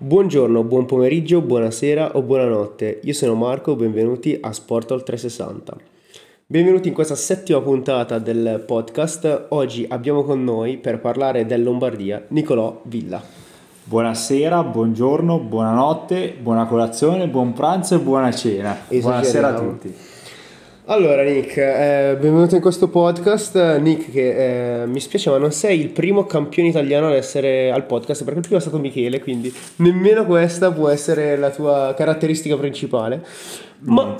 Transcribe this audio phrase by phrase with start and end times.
[0.00, 3.00] Buongiorno, buon pomeriggio, buonasera o buonanotte.
[3.02, 5.76] Io sono Marco, benvenuti a Sportol 360.
[6.46, 9.46] Benvenuti in questa settima puntata del podcast.
[9.48, 13.20] Oggi abbiamo con noi per parlare del Lombardia Nicolò Villa.
[13.82, 18.78] Buonasera, buongiorno, buonanotte, buona colazione, buon pranzo e buona cena.
[18.88, 19.92] Buonasera a tutti.
[20.90, 23.76] Allora Nick, eh, benvenuto in questo podcast.
[23.76, 27.84] Nick, che eh, mi spiace ma non sei il primo campione italiano ad essere al
[27.84, 32.56] podcast perché il primo è stato Michele, quindi nemmeno questa può essere la tua caratteristica
[32.56, 33.22] principale.
[33.80, 34.16] Ma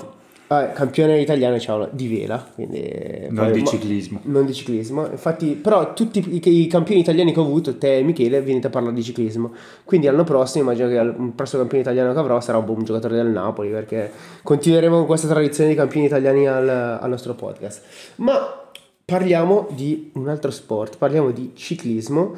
[0.51, 4.19] Ah, campione italiano diciamo, di vela, quindi, non poi, di ciclismo.
[4.23, 8.01] Non di ciclismo, infatti, però tutti i, i, campioni italiani che ho avuto, te e
[8.01, 9.53] Michele, venite a parlare di ciclismo.
[9.83, 13.15] Quindi l'anno prossimo, immagino che il prossimo campione italiano che avrò sarà un buon giocatore
[13.15, 17.83] del Napoli, perché continueremo con questa tradizione di campioni italiani al, al nostro podcast.
[18.15, 18.59] Ma
[19.05, 22.35] parliamo di un altro sport, parliamo di ciclismo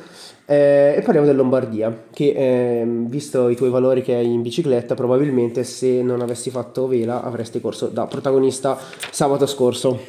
[0.51, 4.95] eh, e parliamo del Lombardia, che eh, visto i tuoi valori che hai in bicicletta,
[4.95, 8.77] probabilmente se non avessi fatto vela avresti corso da protagonista
[9.11, 9.99] sabato scorso.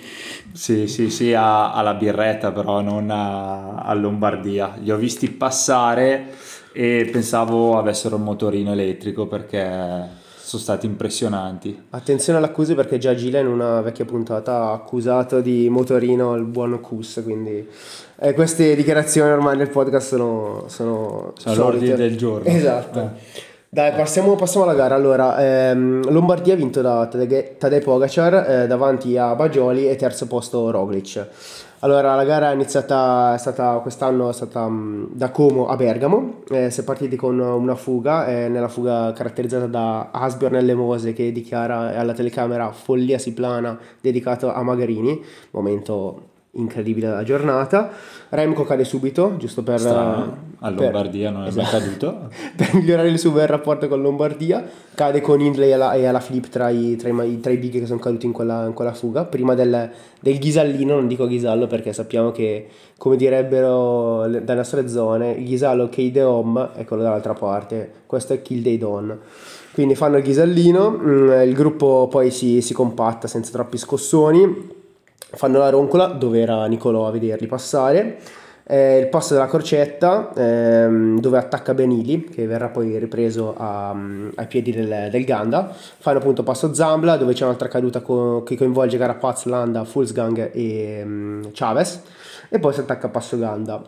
[0.52, 4.74] Sì, sì, sì, a, alla birretta però, non a, a Lombardia.
[4.80, 6.30] Li ho visti passare
[6.72, 11.84] e pensavo avessero un motorino elettrico perché sono stati impressionanti.
[11.90, 16.44] Attenzione alle accuse perché già Gila in una vecchia puntata ha accusato di motorino il
[16.44, 17.66] buon Kus, quindi
[18.18, 22.48] eh, queste dichiarazioni ormai nel podcast sono, sono, sono l'ordine del giorno.
[22.48, 23.00] Esatto.
[23.00, 23.50] Eh.
[23.68, 24.94] Dai, passiamo, passiamo, alla gara.
[24.94, 30.70] Allora, ehm, Lombardia ha vinto da Tadej Pogacar eh, davanti a Bagioli e terzo posto
[30.70, 31.26] Roglic.
[31.84, 36.42] Allora, la gara è iniziata, è stata, quest'anno è stata um, da Como a Bergamo,
[36.48, 41.12] eh, si è partiti con una fuga, eh, nella fuga caratterizzata da Asbjorn nelle Mose
[41.12, 47.90] che dichiara alla telecamera follia si plana dedicato a Magarini, momento incredibile della giornata.
[48.28, 49.78] Remco cade subito, giusto per...
[49.80, 50.50] Strano.
[50.64, 52.28] A Lombardia per, non è esatto, mai caduto.
[52.56, 54.64] per migliorare il suo bel rapporto con Lombardia.
[54.94, 57.80] Cade con Hindley e alla, e alla flip tra i, tra, i, tra i big
[57.80, 59.24] che sono caduti in quella, in quella fuga.
[59.24, 65.32] Prima del, del, ghisallino, non dico ghisallo perché sappiamo che, come direbbero dalle nostre zone,
[65.32, 67.90] il ghisallo che de home è quello dall'altra parte.
[68.06, 69.18] Questo è kill day dawn.
[69.72, 74.80] Quindi fanno il ghisallino, mm, il gruppo poi si, si compatta senza troppi scossoni
[75.30, 78.18] fanno la roncola dove era Nicolò a vederli passare.
[78.64, 84.46] Eh, il passo della crocetta ehm, dove attacca Benili che verrà poi ripreso a, ai
[84.46, 85.74] piedi del, del, Ganda.
[85.98, 91.02] Fanno appunto passo Zambla dove c'è un'altra caduta co- che coinvolge Carapaz, Landa, Fulsgang e
[91.04, 92.02] um, Chavez.
[92.48, 93.82] E poi si attacca a passo Ganda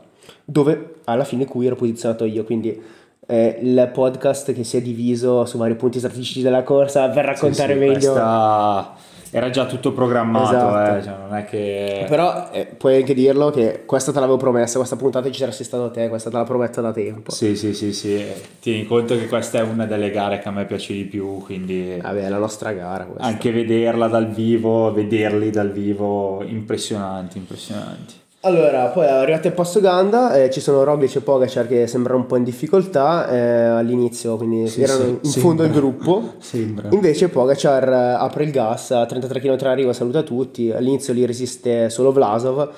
[0.45, 2.45] dove alla fine qui ero posizionato io.
[2.45, 2.83] Quindi
[3.27, 7.09] eh, il podcast che si è diviso su vari punti strategici della corsa.
[7.09, 8.95] Per raccontare sì, sì, meglio questa
[9.37, 10.97] era già tutto programmato, esatto.
[10.97, 12.07] eh, cioè non è che...
[12.09, 15.91] Però eh, puoi anche dirlo che questa te l'avevo promessa, questa puntata ci saresti stato
[15.91, 17.33] te, questa te la prometto da tempo.
[17.33, 18.25] Sì, sì, sì, sì.
[18.61, 21.99] Tieni conto che questa è una delle gare che a me piace di più, quindi...
[22.01, 23.25] Vabbè, è la nostra gara questa.
[23.25, 28.15] Anche vederla dal vivo, vederli dal vivo, impressionanti, impressionanti.
[28.45, 32.27] Allora, poi arrivati al passo Ganda, eh, ci sono Roglic e Pogacar che sembrano un
[32.27, 35.41] po' in difficoltà eh, all'inizio, quindi sì, erano sì, in sembra.
[35.41, 36.35] fondo al gruppo.
[36.41, 36.89] Sembra.
[36.91, 41.89] Invece Pogacar eh, apre il gas a 33 km arriva, saluta tutti, all'inizio li resiste
[41.89, 42.69] solo Vlasov,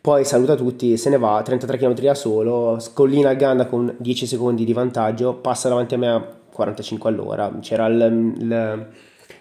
[0.00, 4.26] poi saluta tutti, se ne va, 33 km da solo, scollina il Ganda con 10
[4.26, 8.86] secondi di vantaggio, passa davanti a me a 45 all'ora, c'era il, il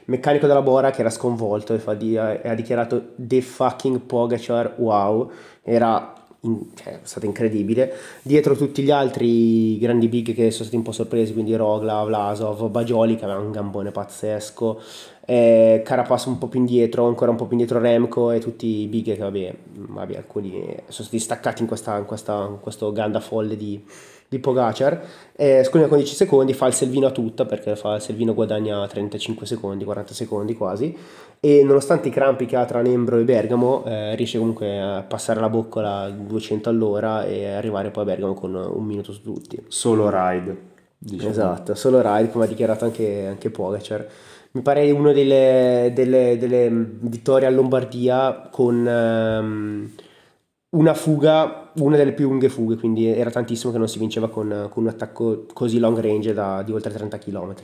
[0.05, 5.29] meccanico della Bora che era sconvolto e, di, e ha dichiarato The fucking Pogacar, wow
[5.63, 7.93] era in, cioè, è stato incredibile.
[8.21, 12.69] Dietro tutti gli altri grandi big che sono stati un po' sorpresi, quindi Rogla, Vlasov,
[12.69, 14.81] Bagioli che aveva un gambone pazzesco,
[15.25, 18.87] eh, Carapaz un po' più indietro, ancora un po' più indietro Remco e tutti i
[18.87, 20.51] big che vabbè, vabbè alcuni
[20.87, 23.83] sono stati staccati in, questa, in, questa, in questo ganda folle di,
[24.29, 25.01] di Pogacar
[25.35, 29.45] eh, con 10 secondi fa il Selvino a tutta perché fa il Selvino guadagna 35
[29.47, 30.95] secondi 40 secondi quasi
[31.39, 35.39] e nonostante i crampi che ha tra Nembro e Bergamo eh, riesce comunque a passare
[35.39, 39.59] la boccola a 200 all'ora e arrivare poi a Bergamo con un minuto su tutti
[39.67, 40.57] solo ride
[40.97, 41.29] diciamo.
[41.31, 44.07] esatto solo ride come ha dichiarato anche, anche Pogacar
[44.51, 49.89] mi pare una delle, delle, delle vittorie a Lombardia con um,
[50.71, 54.67] una fuga, una delle più lunghe fughe, quindi era tantissimo che non si vinceva con,
[54.69, 57.55] con un attacco così long range da, di oltre 30 km.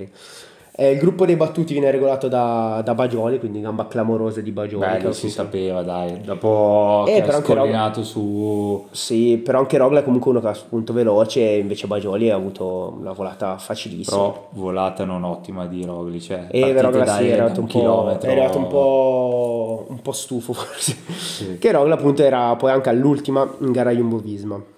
[0.78, 4.86] Eh, il gruppo dei battuti viene regolato da, da Bagioli, quindi gamba clamorosa di Bagioli.
[4.86, 6.20] Beh, lo si sapeva, dai.
[6.20, 8.86] Dopo eh, che ha scoordinato su...
[8.92, 12.94] Sì, però anche Rogla è comunque uno che ha spunto veloce, invece Bagioli ha avuto
[13.00, 14.18] una volata facilissima.
[14.18, 16.48] Però volata non ottima di Rogli, cioè...
[16.52, 20.52] E eh, Rogla sì, è arrivato un, po', è arrivato un po', un po' stufo
[20.52, 20.98] forse.
[21.16, 21.58] Sì.
[21.58, 24.74] Che Rogla appunto era poi anche all'ultima in gara Jumbo-Visma.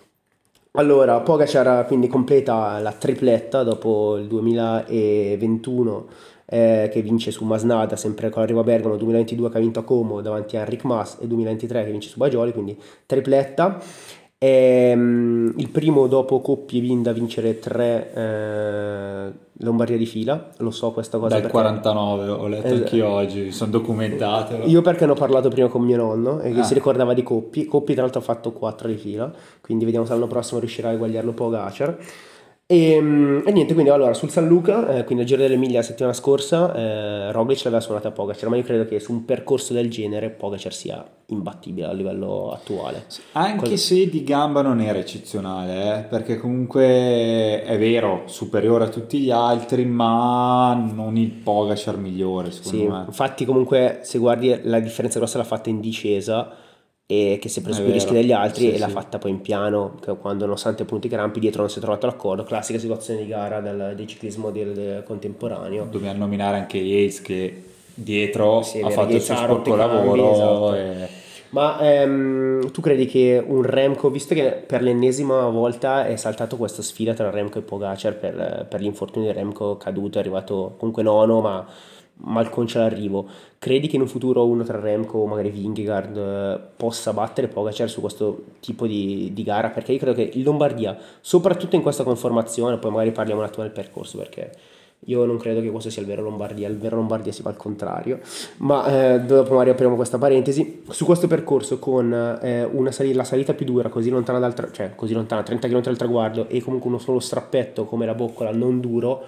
[0.77, 6.07] Allora, Pogacar quindi completa la tripletta dopo il 2021
[6.45, 9.83] eh, che vince su Masnada, sempre con l'arrivo a Bergamo, 2022 che ha vinto a
[9.83, 13.79] Como davanti a Enric Mas e 2023 che vince su Bagioli, quindi tripletta.
[14.39, 19.31] È, um, il primo dopo Coppi e Vinda a vincere tre eh,
[19.61, 21.39] Lombardia di fila, lo so questa cosa.
[21.39, 21.57] Dal perché...
[21.57, 24.57] 49, ho letto es- anche oggi, sono documentato.
[24.65, 26.63] Io perché ne ho parlato prima con mio nonno e che ah.
[26.63, 27.65] si ricordava di Coppi.
[27.65, 30.91] Coppi tra l'altro ha fatto 4 di fila, quindi vediamo se l'anno prossimo riuscirà a
[30.91, 31.89] eguagliarlo Pogacar.
[31.89, 32.05] E, ehm,
[32.69, 36.75] e, niente, quindi allora sul San Luca, eh, quindi al Giro dell'Emilia la settimana scorsa,
[36.75, 40.29] eh, Roglic l'aveva suonata a Pogacar, ma io credo che su un percorso del genere
[40.31, 43.05] Pogacar sia imbattibile a livello attuale.
[43.31, 48.89] Anche Cos- se di gamba non era eccezionale, eh, perché comunque è vero, superiore a
[48.89, 53.03] tutti gli altri, ma non il Pogacar migliore, secondo sì, me.
[53.07, 56.65] Infatti comunque se guardi la differenza grossa l'ha fatta in discesa
[57.09, 58.79] e che si è preso più rischi degli altri sì, e sì.
[58.79, 62.43] l'ha fatta poi in piano quando nonostante punti crampi dietro non si è trovato l'accordo
[62.43, 67.63] classica situazione di gara del, del ciclismo del, del contemporaneo dobbiamo nominare anche Yates che
[67.93, 70.75] dietro sì, ha fatto il suo sporco lavoro esatto.
[70.75, 71.07] e...
[71.51, 76.81] ma ehm, tu credi che un Remco visto che per l'ennesima volta è saltato questa
[76.81, 81.39] sfida tra Remco e Pogacar per, per l'infortunio di Remco caduto è arrivato comunque nono
[81.39, 81.65] ma
[82.19, 83.27] malconcia l'arrivo.
[83.59, 87.89] Credi che in un futuro uno tra Remco o magari Vingegaard eh, possa battere Pogacar
[87.89, 89.69] su questo tipo di, di, gara?
[89.69, 93.63] Perché io credo che il Lombardia, soprattutto in questa conformazione, poi magari parliamo un attimo
[93.63, 94.51] del percorso perché
[95.05, 97.55] io non credo che questo sia il vero Lombardia, il vero Lombardia si fa al
[97.55, 98.19] contrario,
[98.57, 100.83] ma eh, dopo magari apriamo questa parentesi.
[100.89, 102.11] Su questo percorso con
[102.41, 105.81] eh, sali- la salita più dura, così lontana dal tra- cioè così lontana, 30 km
[105.81, 109.23] dal traguardo e comunque uno solo strappetto come la boccola non duro,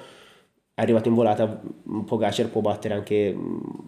[0.82, 1.62] arrivato in volata
[2.06, 3.36] Pogacar può battere anche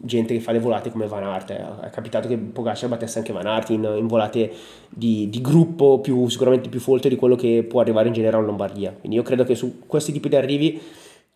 [0.01, 1.51] gente che fa le volate come Van Aert.
[1.51, 4.51] È capitato che Pogacar battesse anche Van Aert in, in volate
[4.89, 8.47] di, di, gruppo più, sicuramente più folte di quello che può arrivare in generale in
[8.47, 8.91] Lombardia.
[8.97, 10.81] Quindi io credo che su questi tipi di arrivi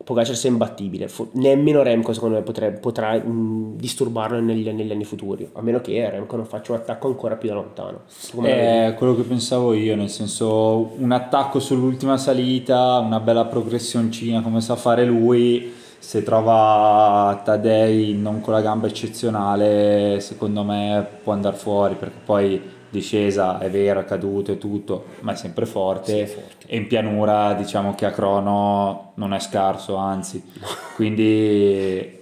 [0.04, 5.50] Pogacar sia imbattibile, nemmeno Remco secondo me potrebbe, potrà mh, disturbarlo negli, negli, anni futuri,
[5.54, 8.02] a meno che Remco non faccia un attacco ancora più da lontano.
[8.42, 14.60] È quello che pensavo io, nel senso un attacco sull'ultima salita, una bella progressioncina come
[14.60, 21.56] sa fare lui, se trova Tadei non con la gamba eccezionale, secondo me può andare
[21.56, 22.62] fuori perché poi
[22.96, 26.28] discesa è vero, è caduto e tutto, ma è sempre forte.
[26.28, 26.66] Sì, forte.
[26.68, 30.44] E in pianura diciamo che a crono non è scarso, anzi.
[30.96, 32.14] Quindi...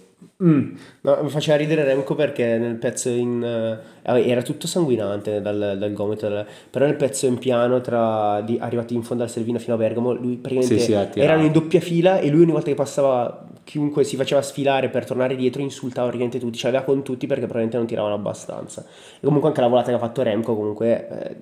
[0.44, 0.75] Mm.
[1.02, 3.81] No, mi faceva ridere Remco perché nel pezzo in...
[4.04, 8.58] Uh, era tutto sanguinante dal, dal gomito, dal, però nel pezzo in piano tra di,
[8.60, 11.80] arrivati in fondo al Servino fino a Bergamo, lui praticamente sì, sì, erano in doppia
[11.80, 16.07] fila e lui ogni volta che passava chiunque si faceva sfilare per tornare dietro insultava
[16.07, 18.86] praticamente tutti, ce l'aveva con tutti perché probabilmente non tiravano abbastanza.
[19.15, 21.36] E comunque anche la volata che ha fatto Remco comunque eh,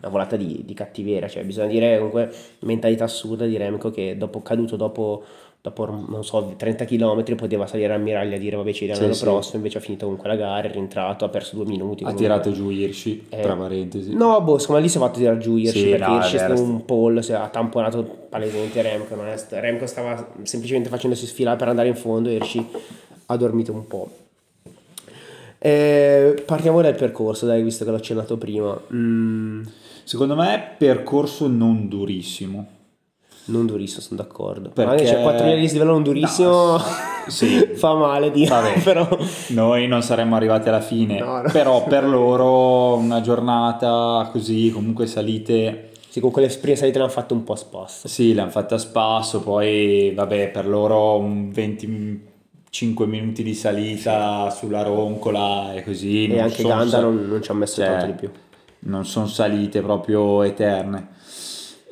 [0.00, 4.42] una volata di, di cattiveria, cioè bisogna dire comunque mentalità assurda di Remco che dopo
[4.42, 5.24] caduto dopo
[5.62, 9.20] dopo non so 30 km poteva salire a Miraglia e dire vabbè ci vediamo sì,
[9.20, 12.12] l'anno prossimo invece ha finito comunque la gara è rientrato ha perso due minuti ha
[12.12, 14.12] tirato giù Hirschi eh, tra parentesi.
[14.12, 16.34] No boh secondo me lì si è fatto tirare giù Hirschi sì, perché no, Hirschi
[16.34, 21.26] è stato un pollo si ha tamponato palesemente Remco non è, Remco stava semplicemente facendosi
[21.26, 22.66] sfilare per andare in fondo e Hirschi
[23.26, 24.10] ha dormito un po'
[25.58, 28.76] eh, parliamo del percorso dai visto che l'ho accennato prima.
[28.92, 29.62] Mm.
[30.02, 32.80] secondo me percorso non durissimo
[33.46, 34.70] non durissimo, sono d'accordo.
[34.70, 36.76] Perché c'è 4 linee di livello non durissimo.
[36.76, 36.82] No,
[37.26, 37.72] sì.
[37.74, 39.08] fa male dire, però...
[39.48, 41.50] Noi non saremmo arrivati alla fine, no, no.
[41.50, 45.90] però per loro una giornata così, comunque salite...
[46.08, 48.06] Sì, comunque le prime salite le hanno fatte un po' a spasso.
[48.06, 54.50] Sì, le hanno fatte a spasso, poi vabbè, per loro un 25 minuti di salita
[54.50, 54.58] sì.
[54.58, 56.26] sulla roncola e così.
[56.26, 58.30] E anche Ganda sal- non, non, ci ha messo cioè, tanto di più.
[58.80, 61.20] Non sono salite proprio eterne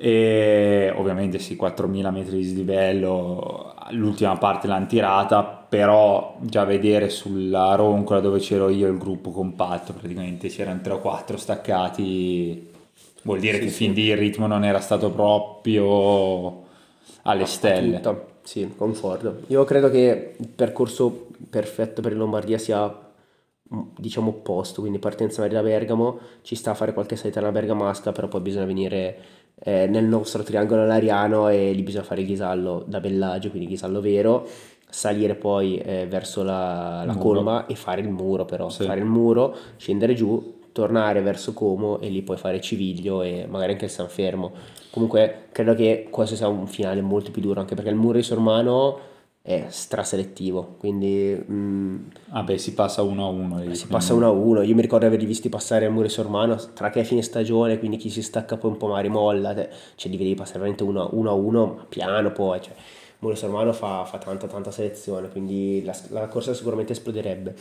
[0.03, 7.75] e ovviamente sì 4000 metri di dislivello l'ultima parte l'hanno tirata però già vedere sulla
[7.75, 12.71] roncola dove c'ero io il gruppo compatto praticamente c'erano 3 o 4 staccati
[13.25, 13.75] vuol dire sì, che sì.
[13.75, 16.63] fin lì il ritmo non era stato proprio
[17.25, 18.27] alle stelle tutto.
[18.43, 23.10] sì concordo io credo che il percorso perfetto per il Lombardia sia
[23.97, 28.41] diciamo opposto quindi partenza da Bergamo ci sta a fare qualche salita Bergamasca però poi
[28.41, 33.51] bisogna venire eh, nel nostro triangolo lariano e lì bisogna fare il ghisallo da Bellagio,
[33.51, 34.47] quindi ghisallo vero,
[34.89, 38.85] salire poi eh, verso la, la colma e fare il muro però, sì.
[38.85, 43.73] fare il muro, scendere giù, tornare verso Como e lì poi fare Civiglio e magari
[43.73, 44.53] anche il San Fermo.
[44.91, 48.23] Comunque credo che questo sia un finale molto più duro anche perché il muro di
[48.23, 49.09] Sormano
[49.51, 51.45] è straselettivo, quindi...
[51.51, 51.97] Mm,
[52.31, 53.75] Vabbè, si passa 1 a 1.
[53.75, 54.63] Si passa 1 a 1.
[54.63, 57.79] Io mi ricordo di averli visti passare a Mure Sormano tra che è fine stagione,
[57.79, 61.29] quindi chi si stacca poi un po' magari molla, cioè li vedi passare veramente 1
[61.29, 62.75] a 1, piano poi, cioè,
[63.19, 67.55] Mure Sormano fa, fa tanta tanta selezione, quindi la, la, corsa sicuramente esploderebbe.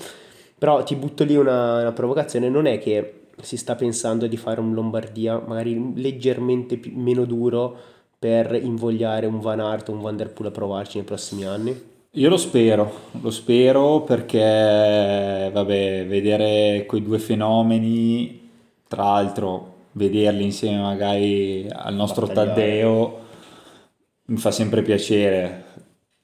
[0.57, 4.59] Però ti butto lì una, una provocazione, non è che si sta pensando di fare
[4.59, 7.77] un Lombardia magari leggermente più, meno duro
[8.19, 11.87] per invogliare un Van Aert o un Van Der Poel a provarci nei prossimi anni?
[12.13, 18.49] Io lo spero, lo spero perché, vabbè, vedere quei due fenomeni,
[18.87, 22.55] tra l'altro vederli insieme magari al nostro Battagliare.
[22.55, 23.19] Taddeo
[24.25, 25.65] mi fa sempre piacere.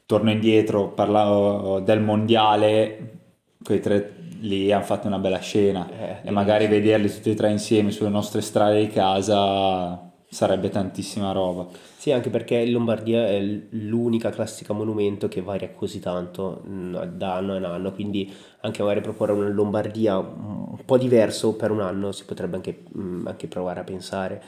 [0.05, 3.19] Torno indietro, parlavo del mondiale,
[3.63, 7.49] quei tre lì hanno fatto una bella scena eh, e magari vederli tutti e tre
[7.49, 11.67] insieme sulle nostre strade di casa sarebbe tantissima roba.
[11.97, 13.39] Sì, anche perché Lombardia è
[13.69, 19.01] l'unica classica monumento che varia così tanto mm, da anno in anno, quindi anche magari
[19.01, 23.79] proporre una Lombardia un po' diverso per un anno si potrebbe anche, mm, anche provare
[23.79, 24.43] a pensare.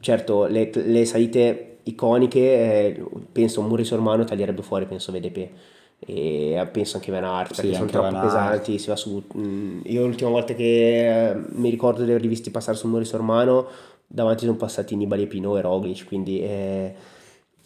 [0.00, 5.48] Certo, le, le salite iconiche, eh, penso Muri Sormano taglierebbe fuori, penso VDP
[6.04, 10.04] e penso anche Van Aert perché sì, sono troppo pesanti si va su, mm, io
[10.04, 13.68] l'ultima volta che eh, mi ricordo di averli visti passare su Muri Sormano
[14.12, 16.94] davanti sono passati Nibali Pino e Roglic, quindi eh,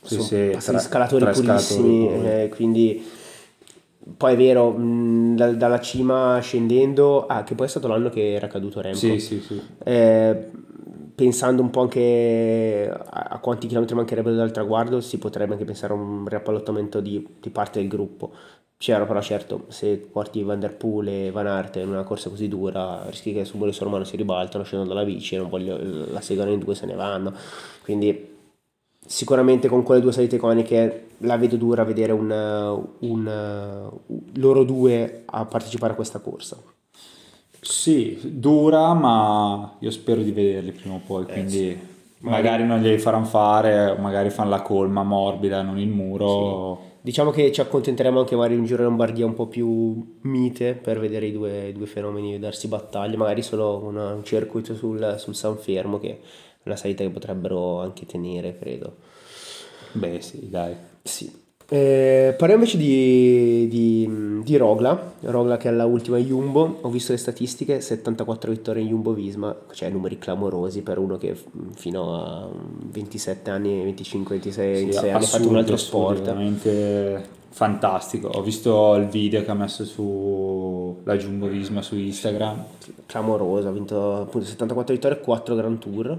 [0.03, 3.05] sì, sono sì, passati tra, scalatori tra purissimi, scalatori eh, quindi
[4.17, 8.35] poi è vero, mh, da, dalla cima scendendo, ah, che poi è stato l'anno che
[8.35, 8.99] era caduto Remco.
[8.99, 9.61] Sì, sì, sì.
[9.83, 10.51] Eh,
[11.13, 15.93] pensando un po' anche a, a, quanti chilometri mancherebbero dal traguardo, si potrebbe anche pensare
[15.93, 18.33] a un riappallottamento di, di parte del gruppo.
[18.79, 22.47] C'era però certo, se porti Van Der Poel e Van Aert in una corsa così
[22.47, 25.79] dura, rischi che su Boris Romano si ribaltano scendono dalla bici e non voglio,
[26.11, 27.33] la seguono in due se ne vanno.
[27.83, 28.35] Quindi
[29.07, 32.31] sicuramente con quelle due salite iconiche la vedo dura vedere un,
[32.99, 33.91] un,
[34.35, 36.59] loro due a partecipare a questa corsa.
[37.59, 41.79] Sì, dura, ma io spero di vederli prima o poi, eh, quindi sì.
[42.19, 46.79] magari, magari non glieli faranno fare, magari fanno la colma morbida, non il muro.
[46.83, 50.75] Sì Diciamo che ci accontenteremo anche magari un giro in Lombardia un po' più mite
[50.75, 55.15] per vedere i due, i due fenomeni darsi battaglia, magari solo una, un circuito sul,
[55.17, 56.19] sul San Fermo che è
[56.65, 58.97] una salita che potrebbero anche tenere, credo.
[59.93, 60.75] Beh sì, dai.
[61.05, 61.46] Sì.
[61.69, 67.11] Eh, parliamo invece di, di, di, Rogla, Rogla che è la ultima Jumbo, ho visto
[67.11, 71.37] le statistiche, 74 vittorie in Jumbo Visma, cioè numeri clamorosi per uno che
[71.75, 72.49] fino a
[72.85, 76.23] 27 anni, 25, 26, sì, 26 anni ha fatto un altro sport.
[76.23, 82.65] Veramente fantastico, ho visto il video che ha messo su la Jumbo Visma su Instagram.
[83.07, 86.19] Clamoroso, ha vinto appunto 74 vittorie, 4 Grand Tour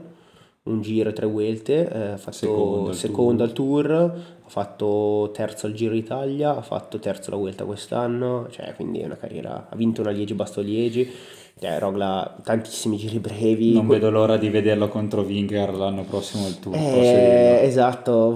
[0.67, 4.13] un giro e tre vuelte, eh, ha fatto secondo, secondo al tour,
[4.47, 9.05] ha fatto terzo al Giro d'Italia, ha fatto terzo la Vuelta quest'anno, cioè quindi è
[9.05, 11.11] una carriera, ha vinto una Liegi Basto Liegi,
[11.59, 13.73] cioè, Rogla tantissimi giri brevi.
[13.73, 16.75] Non vedo l'ora di vederlo contro Winger l'anno prossimo al tour.
[16.75, 18.33] Eh, esatto.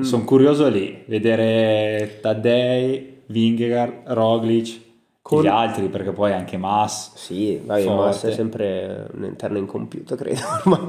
[0.00, 4.88] Sono curioso lì, vedere Taddei, Winger, Roglic
[5.30, 5.42] con...
[5.42, 10.40] gli altri perché poi anche Mass sì vai, Mass è sempre un interno incompiuto credo
[10.66, 10.80] ormai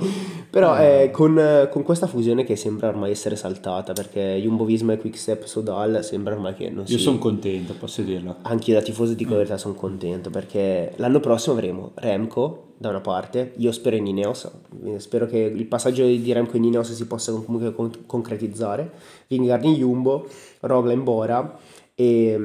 [0.50, 1.04] però eh.
[1.04, 5.44] eh, con, con, questa fusione che sembra ormai essere saltata perché Jumbo Visma e Quickstep
[5.44, 9.30] Sodal sembra ormai che non io sono contento posso dirlo anche io da tifoso dico
[9.30, 9.34] mm.
[9.34, 14.08] la verità sono contento perché l'anno prossimo avremo Remco da una parte io spero in
[14.08, 14.50] Ineos
[14.98, 17.76] spero che il passaggio di Remco in Ineos si possa comunque
[18.08, 18.92] concretizzare
[19.28, 20.28] Vingegaard in Jumbo
[20.62, 21.60] Rogla in Bora
[22.02, 22.38] e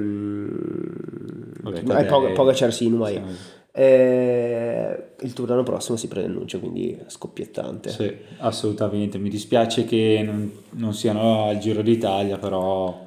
[1.63, 3.21] Vabbè, eh, Pog- Pogacar sì, numai.
[3.73, 7.91] Eh, il tour l'anno prossimo si preannuncia quindi scoppiettante.
[7.91, 9.19] Sì assolutamente.
[9.19, 13.05] Mi dispiace che non, non siano al Giro d'Italia però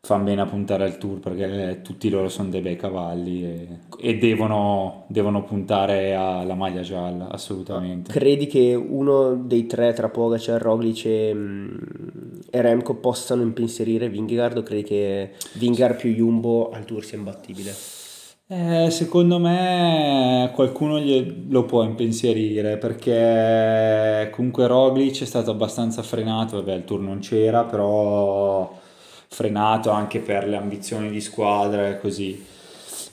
[0.00, 3.68] fanno bene a puntare al tour perché tutti loro sono dei bei cavalli e,
[3.98, 8.12] e devono, devono, puntare alla maglia gialla assolutamente.
[8.12, 11.68] Credi che uno dei tre tra Pogacar, Roglic e, mm,
[12.54, 17.74] e Remco possano impensierire Vingegaard o credi che Vingegaard più Jumbo al tour sia imbattibile?
[18.46, 21.00] Eh, secondo me qualcuno
[21.48, 27.64] lo può impensierire perché comunque Roglic è stato abbastanza frenato, vabbè il tour non c'era
[27.64, 28.72] però
[29.26, 32.40] frenato anche per le ambizioni di squadra e così.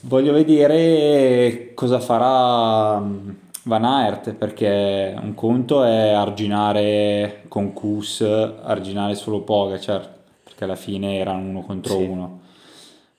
[0.02, 3.30] Voglio vedere cosa farà mm,
[3.64, 11.18] Van Aert perché un conto è arginare con Kus, arginare solo Pogacar perché alla fine
[11.18, 12.04] erano uno contro sì.
[12.04, 12.40] uno.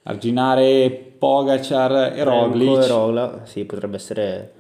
[0.04, 2.84] Arginare Pogacar e Roglic.
[2.84, 4.54] e Rogla, sì, potrebbe essere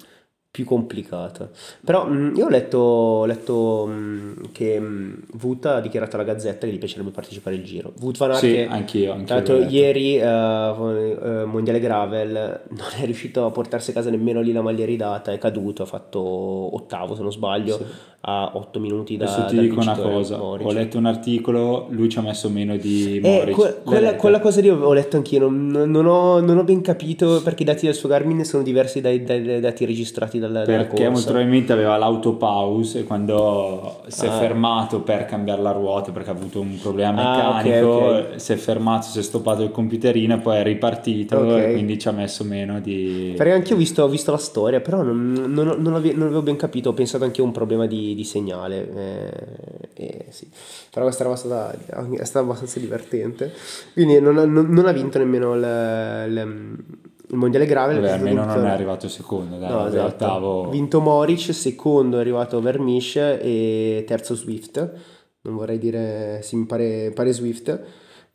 [0.54, 1.50] più complicata.
[1.84, 6.68] Però mh, io ho letto, ho letto mh, che mh, Wood ha dichiarato alla Gazzetta
[6.68, 7.92] che gli piacerebbe partecipare al giro.
[8.00, 12.32] Wood Van Aert Sì, che, anch'io, anch'io tra l'altro ieri eh, eh, Mondiale Gravel
[12.70, 15.86] non è riuscito a portarsi a casa nemmeno lì la maglia ridata, è caduto, ha
[15.88, 17.84] fatto ottavo se non sbaglio, Sì.
[18.26, 20.68] a 8 minuti da, Adesso ti dico una cosa, Moric.
[20.68, 23.56] ho letto un articolo, lui ci ha messo meno di Eh, Moric.
[23.56, 26.82] que- L'hai quella, quella cosa lì ho letto anch'io, non, non ho, non ho ben
[26.82, 30.66] capito perché i dati del suo Garmin sono diversi dai, dai- dai dati registrati dalla,
[30.66, 34.40] dalla Perché molto probabilmente aveva l'autopause e quando si è Ah.
[34.40, 38.40] fermato per cambiare la ruota perché ha avuto un problema Ah, meccanico, ok.
[38.40, 41.58] si è fermato, si è stoppato il computerino e poi è ripartito Ok.
[41.58, 43.34] e quindi ci ha messo meno di...
[43.38, 46.42] Perché anche io ho visto, ho visto la storia, però non, non, non non avevo
[46.42, 48.90] ben capito, ho pensato anche a un problema di, di segnale.
[48.96, 50.48] eh, eh, sì.
[50.92, 51.76] Però questa roba è stata,
[52.20, 53.52] è stata abbastanza divertente.
[53.94, 56.32] Quindi non, ha- non- non ha vinto nemmeno il,
[57.34, 57.96] il- mondiale grave.
[57.96, 60.06] Vabbè, almeno vinto- non è arrivato secondo, dai, No, esatto.
[60.06, 60.70] ottavo...
[60.70, 64.92] Vinto Moric, secondo è arrivato Vermish e terzo Swift.
[65.42, 67.80] Non vorrei dire, sì, mi pare, pare Swift.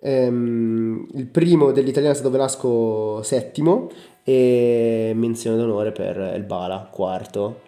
[0.00, 3.88] Ehm, il primo dell'italiano è stato Velasco settimo
[4.23, 7.61] e menzione d'onore per il Bala quarto.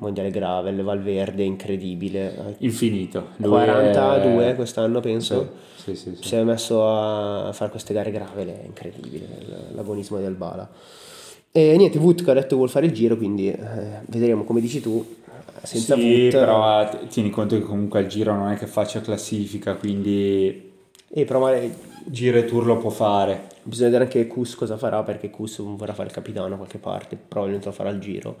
[0.00, 2.56] Mondiale Gravel, Valverde, incredibile.
[2.58, 3.28] Infinito.
[3.36, 5.66] Lui 42 è- quest'anno penso.
[5.76, 6.28] Sì, sì, sì.
[6.28, 9.26] Si è messo a fare queste gare gravel, è incredibile
[9.74, 10.68] l'agonismo del Bala.
[11.50, 13.58] E niente, Wood ha detto che vuole fare il giro, quindi eh,
[14.06, 15.16] vedremo come dici tu.
[15.62, 19.00] Senza Sì, Wood, però eh, tieni conto che comunque al giro non è che faccia
[19.00, 20.70] classifica, quindi
[21.08, 21.74] E provare,
[22.04, 23.46] giro e tour lo può fare.
[23.62, 27.16] bisogna vedere anche Kus cosa farà, perché Kus vorrà fare il capitano da qualche parte,
[27.16, 28.36] probabilmente lo farà al giro.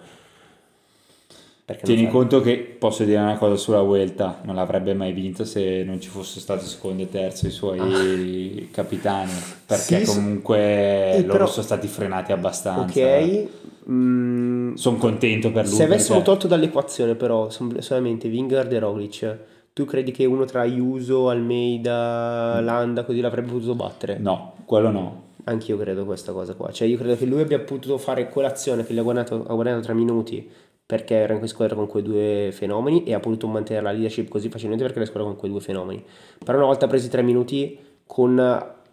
[1.82, 5.82] Tieni fa- conto che posso dire una cosa sulla Vuelta, non l'avrebbe mai vinto se
[5.84, 9.30] non ci fosse stato secondo e terzo i suoi capitani,
[9.66, 9.98] perché Ah.
[9.98, 13.00] Sì, comunque Eh, loro però- sono stati frenati abbastanza.
[13.00, 13.46] Ok,
[13.90, 15.74] mm, Sono contento per lui.
[15.74, 19.36] Se avessimo perché- tolto dall'equazione però solamente Vingard e Roglic,
[19.74, 24.16] tu credi che uno tra Ayuso, Almeida, Landa così l'avrebbe potuto battere?
[24.18, 25.22] No, quello no.
[25.44, 26.70] Anch'io credo questa cosa qua.
[26.70, 29.82] Cioè io credo che lui abbia potuto fare quell'azione che gli ha guadagnato, ha guadagnato
[29.82, 30.46] tre minuti
[30.88, 34.48] perché era in squadra con quei due fenomeni e ha potuto mantenere la leadership così
[34.48, 36.02] facilmente perché era in squadra con quei due fenomeni.
[36.42, 38.38] Però una volta presi tre minuti, con,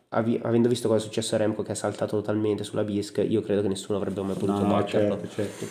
[0.10, 3.40] avi- avendo visto cosa è successo a Remco che ha saltato totalmente sulla Bisc, io
[3.40, 5.20] credo che nessuno avrebbe mai potuto No, batterlo.
[5.22, 5.66] certo, certo.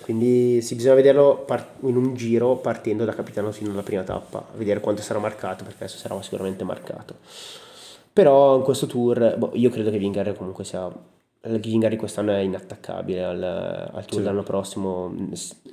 [0.00, 4.44] Quindi sì, bisogna vederlo par- in un giro partendo da capitano fino alla prima tappa,
[4.56, 7.14] vedere quanto sarà marcato, perché adesso sarà sicuramente marcato.
[8.12, 10.90] Però in questo tour, boh, io credo che Vingar comunque sia...
[11.46, 14.16] Il Vingar di quest'anno è inattaccabile al, al tour Sì.
[14.18, 15.14] dell'anno prossimo,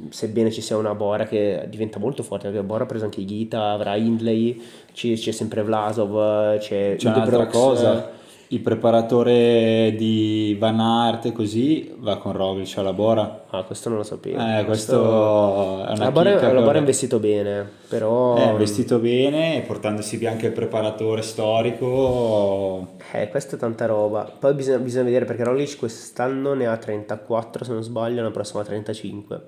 [0.09, 3.71] sebbene ci sia una Bora che diventa molto forte, perché Bora ha preso anche Ghita,
[3.71, 4.61] avrà Hindley,
[4.93, 8.09] c'è, c'è sempre Vlasov, c'è, C'è cosa,
[8.51, 13.45] il preparatore di Van Aert e così va con Roglic alla Bora.
[13.49, 14.41] Ah, questo non lo sapevo.
[14.41, 18.35] Eh, questo è una La Bora, la Bora è investito bene, però...
[18.35, 22.95] È investito bene, e portandosi via anche il preparatore storico.
[23.13, 24.29] Eh, questa è tanta roba.
[24.37, 28.59] Poi bisogna, bisogna vedere perché Roglic quest'anno ne ha 34 se non sbaglio, l'anno prossimo
[28.59, 29.41] ha 35.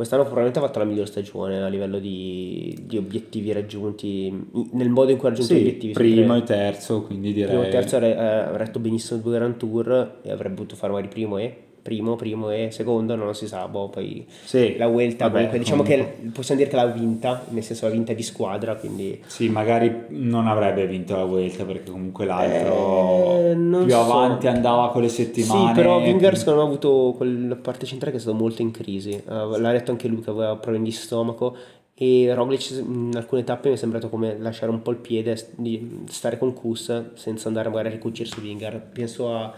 [0.00, 5.10] Quest'anno probabilmente ha fatto la migliore stagione a livello di, di obiettivi raggiunti, nel modo
[5.10, 5.92] in cui ha raggiunto gli Sì, obiettivi.
[5.92, 7.48] primo e terzo, quindi direi...
[7.50, 11.12] primo e terzo re- ha retto benissimo due Grand Tour e avrebbe potuto fare magari
[11.12, 15.32] primo e primo, primo e secondo, non si sa, boh, poi Sì, la Vuelta vabbè,
[15.34, 16.16] comunque diciamo comunque.
[16.22, 20.04] che possiamo dire che l'ha vinta, nel senso l'ha vinta di squadra, quindi Sì, magari
[20.08, 24.00] non avrebbe vinto la Vuelta perché comunque l'altro Eh, più so.
[24.00, 25.68] avanti andava con le settimane.
[25.68, 28.70] Sì, però Winger secondo me ha avuto quella parte centrale che è stata molto in
[28.70, 29.10] crisi.
[29.12, 31.56] Eh, l'ha detto anche lui che aveva problemi di stomaco
[32.02, 36.04] e Roglic in alcune tappe mi è sembrato come lasciare un po' il piede, di
[36.08, 38.80] stare con Kus senza andare magari a ricucirsi Winger.
[38.92, 39.52] Penso a-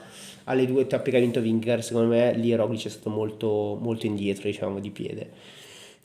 [0.45, 4.07] alle due tappe che ha vinto Winger, secondo me lì Roglic è stato molto, molto
[4.07, 5.31] indietro, diciamo, di piede.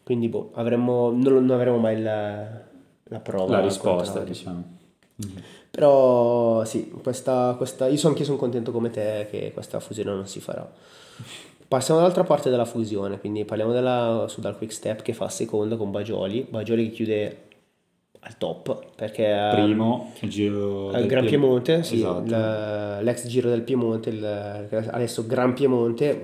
[0.04, 2.48] Quindi boh, avremmo, non, non avremo mai la,
[3.04, 3.58] la prova.
[3.58, 4.76] la risposta, diciamo.
[5.72, 10.28] Però sì, questa, questa, io sono anche sono contento come te che questa fusione non
[10.28, 10.72] si farà.
[11.68, 15.92] Passiamo dall'altra parte della fusione, quindi parliamo della Sudal Quick Step che fa secondo con
[15.92, 17.47] Bagioli, Bagioli che chiude
[18.22, 22.24] al top perché Primo, il giro al Gran Pie- Piemonte, sì, Esatto.
[22.26, 26.22] il- l'ex giro del Piemonte, il- adesso Gran Piemonte,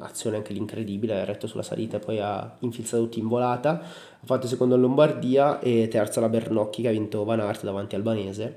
[0.00, 4.24] azione anche lì incredibile, ha retto sulla salita poi ha infilzato tutti in volata, ha
[4.26, 8.02] fatto secondo in Lombardia e terza la Bernocchi che ha vinto Van Aert davanti al
[8.02, 8.56] Banese.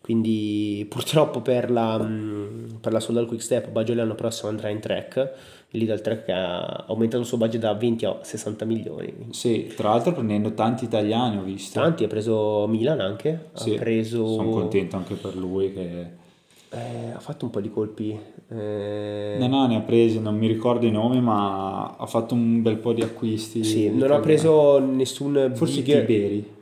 [0.00, 4.78] Quindi purtroppo per la, mh, per la Soldal Quick Step Bagioli l'anno prossimo andrà in
[4.78, 5.32] track,
[5.70, 9.12] il Lidl Track ha aumentato il suo budget da 20 a 60 milioni.
[9.30, 11.80] Sì, tra l'altro prendendo tanti italiani ho visto.
[11.80, 14.26] Tanti, ha preso Milan anche, Sì, ha preso...
[14.26, 16.24] Sono contento anche per lui che
[16.70, 18.18] Eh, ha fatto un po' di colpi.
[18.48, 22.62] Eh, No, no, ne ha presi, non mi ricordo i nomi, ma ha fatto un
[22.62, 23.62] bel po' di acquisti.
[23.64, 26.54] sì, non ha preso nessun Forse big- Tiberi.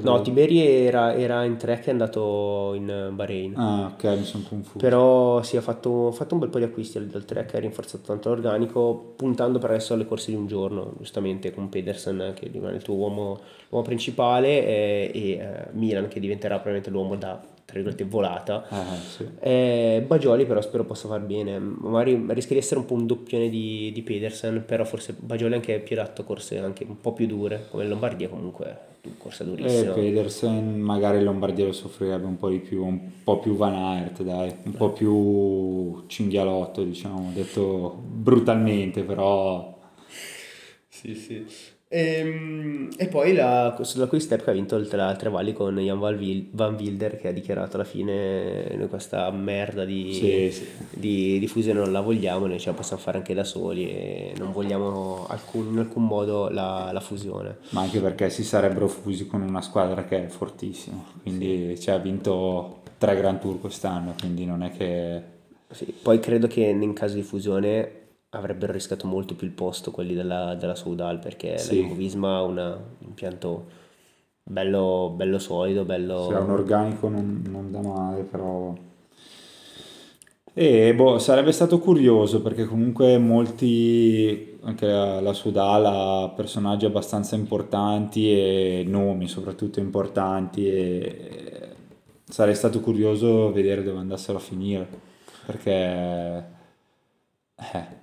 [0.00, 0.20] No.
[0.22, 3.54] Tiberi era, era in tre che è andato in Bahrain.
[3.56, 4.78] Ah, ok, mi sono confuso.
[4.78, 8.04] Però sì, ha fatto, fatto un bel po' di acquisti al- dal track, ha rinforzato
[8.04, 12.76] tanto l'organico, puntando per adesso alle corse di un giorno, giustamente con Pedersen che rimane
[12.76, 17.74] il tuo uomo, l'uomo principale e, e, eh, Milan che diventerà probabilmente l'uomo da, tra
[17.74, 18.66] virgolette, volata.
[18.68, 19.28] Eh, sì.
[19.40, 23.48] Eh, Bagioli però spero possa far bene, magari rischia di essere un po' un doppione
[23.48, 27.26] di, di Pedersen, però forse Bagioli anche più adatto a corse anche un po' più
[27.26, 28.78] dure, come in Lombardia comunque,
[29.18, 29.92] corsa durissima.
[29.92, 34.22] Pedersen magari il Lombardia lo soffrirebbe un po' di più, un po' più Van Aert,
[34.22, 39.70] dai, un po' più cinghialotto, diciamo, detto brutalmente, però
[40.88, 41.44] Sì, sì.
[41.94, 45.98] Ehm, E, poi la, sulla Quick Step che ha vinto il tra, Trevalli con Jan
[45.98, 50.66] Van Wil- Van Wilder che ha dichiarato alla fine noi questa merda di, Sì, sì.
[50.90, 54.32] di, di fusione non la vogliamo, noi ce la possiamo fare anche da soli e
[54.38, 57.56] non vogliamo alcun- in alcun modo la, la fusione.
[57.70, 61.98] ma anche perché si sarebbero fusi con una squadra che è fortissima, quindi cioè, ha
[61.98, 65.22] vinto tre Grand Tour quest'anno, quindi non è che...
[65.70, 68.00] Sì, Poi credo che in caso di fusione
[68.34, 71.74] avrebbero rischiato molto più il posto quelli della, della Soudal perché Sì.
[71.74, 73.66] la Jumbo Visma ha un impianto
[74.42, 76.28] bello, bello solido, bello...
[76.30, 78.74] Ha un organico non, non da male, però...
[80.54, 87.36] E boh, sarebbe stato curioso perché comunque molti, anche la, la Sudal ha personaggi abbastanza
[87.36, 91.68] importanti e nomi soprattutto importanti e
[92.24, 94.88] sarei stato curioso vedere dove andassero a finire
[95.44, 96.50] perché...
[97.56, 98.00] Eh,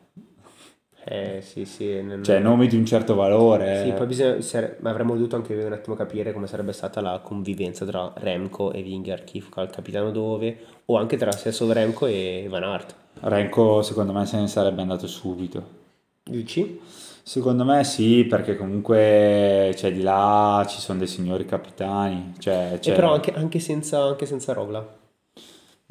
[1.04, 2.02] Eh sì, sì.
[2.04, 3.84] non- cioè nomi di un certo valore.
[3.86, 7.86] Sì, poi bisogna, sare- avremmo dovuto anche un attimo capire come sarebbe stata la convivenza
[7.86, 12.46] tra Remco e Winger, chi fa il capitano dove, o anche tra stesso Remco e
[12.50, 12.96] Van Aert.
[13.22, 15.78] Renko secondo me se ne sarebbe andato subito.
[16.24, 16.80] Dici?
[17.24, 22.34] Secondo me sì, perché comunque cioè, di là ci sono dei signori capitani.
[22.40, 24.98] Cioè, E c'è- però anche, anche senza, anche senza Rogla.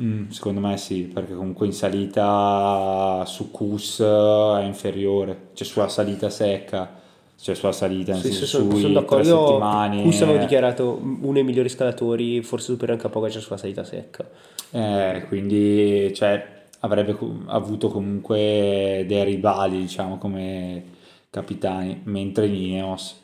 [0.00, 6.30] Mm, secondo me sì, perché comunque in salita su Kus è inferiore, cioè sulla salita
[6.30, 7.00] secca,
[7.36, 9.28] cioè sulla salita Sì, sì, sono, sui sono d'accordo.
[9.28, 10.02] Io settimane.
[10.02, 14.28] Kus avevo dichiarato uno dei migliori scalatori, forse superiore anche a Pogacar sulla salita secca.
[14.70, 20.84] Eh, quindi cioè, avrebbe avuto comunque dei rivali, diciamo, come
[21.30, 23.20] capitani, mentre in Ineos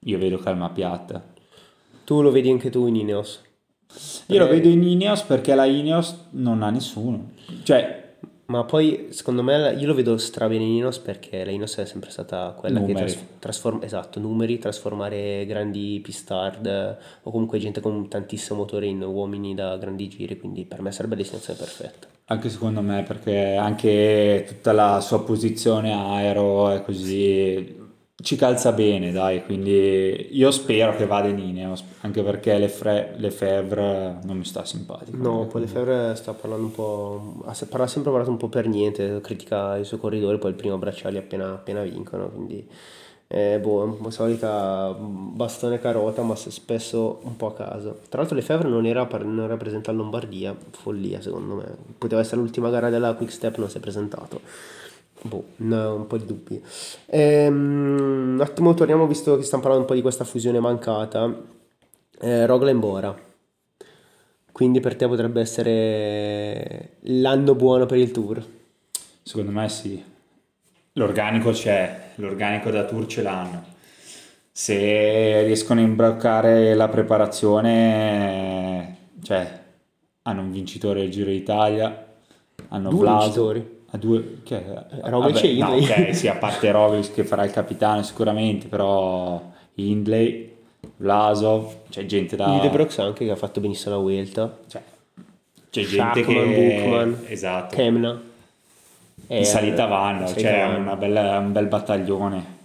[0.00, 1.22] io vedo calma piatta.
[2.04, 3.48] Tu lo vedi anche tu in Ineos.
[4.26, 7.32] Io lo Eh, vedo in Ineos perché la Ineos non ha nessuno.
[7.62, 7.98] Cioè,
[8.50, 12.10] Ma poi secondo me io lo vedo strabene in Ineos perché la Ineos è sempre
[12.10, 12.94] stata quella Numeri.
[12.94, 18.86] che trasforma, trasforma, esatto, numeri, trasformare grandi pistard eh, o comunque gente con tantissimo motore
[18.86, 22.08] in uomini da grandi giri, quindi per me sarebbe destinazione perfetta.
[22.26, 27.79] anche secondo me, perché anche tutta la sua posizione aero è così,
[28.22, 32.70] ci calza bene, dai, quindi io spero che vada in Ineos, anche perché le
[33.16, 35.16] Lefebvre non mi sta simpatico.
[35.16, 39.20] No, poi Lefebvre sta parlando un po', ha parla sempre parlato un po' per niente,
[39.20, 42.66] critica i suoi corridori, poi il primo bracciali appena, appena vincono, quindi
[43.32, 48.00] eh, boh, po' solita mm, bastone carota, ma spesso un po' a caso.
[48.08, 52.40] Tra l'altro Lefebvre non era, non era presente a Lombardia, follia secondo me, poteva essere
[52.40, 54.40] l'ultima gara della Quick Step, non si è presentato.
[55.22, 56.62] Boh, no, un po' di dubbi.
[57.06, 61.32] Ehm, un attimo torniamo, visto che stiamo parlando un po' di questa fusione mancata.
[62.20, 63.28] Eh, Rogla in Bora.
[64.52, 68.44] Quindi per te potrebbe essere l'anno buono per il tour.
[69.22, 70.02] Secondo me sì.
[70.94, 73.64] L'organico c'è, l'organico da tour ce l'hanno.
[74.50, 79.58] Se riescono a imbroccare la preparazione, cioè
[80.22, 82.08] hanno un vincitore del Giro d'Italia,
[82.68, 83.79] hanno Due Vlaso, vincitori.
[83.90, 84.62] A due, che,
[85.02, 86.06] Roglic e no, Hindley.
[86.08, 89.42] ok, sì, a parte Roglic che farà il capitano sicuramente, però
[89.74, 90.56] Hindley,
[90.96, 92.54] Vlasov, c'è gente da...
[92.54, 94.58] Lidebrox anche che ha fatto benissimo la Vuelta.
[94.66, 94.82] Cioè,
[95.70, 96.80] c'è gente Schachmann, che...
[96.80, 97.76] Buchmann, esatto.
[97.76, 98.22] Kemna.
[99.26, 100.78] In salita eh, salita cioè vanno.
[100.78, 102.58] una bella- un bel battaglione.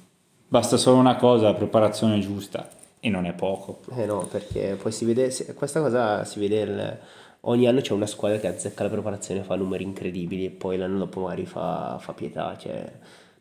[0.48, 2.68] Basta solo una cosa, la preparazione giusta
[3.00, 3.82] e non è poco.
[3.96, 6.98] Eh no, perché poi si vede, questa cosa si vede, il-
[7.48, 10.98] ogni anno c'è una squadra che azzecca la preparazione, fa numeri incredibili e poi l'anno
[11.00, 12.92] dopo magari fa, fa pietà, cioè